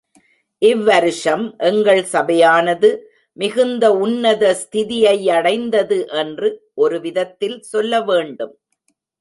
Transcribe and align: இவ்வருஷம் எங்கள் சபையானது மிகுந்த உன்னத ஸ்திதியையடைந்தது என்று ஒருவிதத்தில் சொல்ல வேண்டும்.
இவ்வருஷம் 0.61 1.43
எங்கள் 1.57 2.01
சபையானது 2.13 2.89
மிகுந்த 3.37 3.91
உன்னத 4.05 4.43
ஸ்திதியையடைந்தது 4.63 5.99
என்று 6.21 6.49
ஒருவிதத்தில் 6.73 7.59
சொல்ல 7.71 8.01
வேண்டும். 8.01 8.53